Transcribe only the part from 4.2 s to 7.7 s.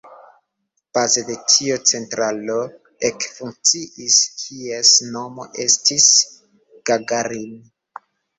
kies nomo estis Gagarin.